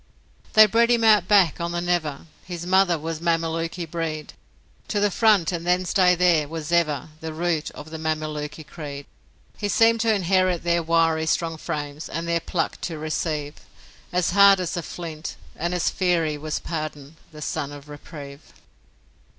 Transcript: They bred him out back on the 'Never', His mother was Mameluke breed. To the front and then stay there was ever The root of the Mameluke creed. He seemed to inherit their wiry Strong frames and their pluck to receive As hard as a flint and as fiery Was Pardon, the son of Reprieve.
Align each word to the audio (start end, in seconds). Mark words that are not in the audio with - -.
They 0.53 0.65
bred 0.65 0.89
him 0.89 1.03
out 1.03 1.27
back 1.27 1.61
on 1.61 1.73
the 1.73 1.79
'Never', 1.79 2.25
His 2.43 2.65
mother 2.65 2.97
was 2.97 3.21
Mameluke 3.21 3.87
breed. 3.91 4.33
To 4.87 4.99
the 4.99 5.11
front 5.11 5.51
and 5.51 5.63
then 5.63 5.85
stay 5.85 6.15
there 6.15 6.47
was 6.47 6.71
ever 6.71 7.09
The 7.19 7.31
root 7.35 7.69
of 7.75 7.91
the 7.91 7.99
Mameluke 7.99 8.65
creed. 8.65 9.05
He 9.59 9.67
seemed 9.69 10.01
to 10.01 10.11
inherit 10.11 10.63
their 10.63 10.81
wiry 10.81 11.27
Strong 11.27 11.57
frames 11.57 12.09
and 12.09 12.27
their 12.27 12.39
pluck 12.41 12.81
to 12.81 12.97
receive 12.97 13.53
As 14.11 14.31
hard 14.31 14.59
as 14.59 14.75
a 14.75 14.81
flint 14.81 15.35
and 15.55 15.71
as 15.71 15.91
fiery 15.91 16.35
Was 16.35 16.57
Pardon, 16.57 17.17
the 17.31 17.43
son 17.43 17.71
of 17.71 17.87
Reprieve. 17.87 18.41